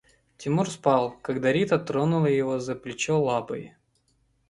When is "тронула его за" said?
1.77-2.73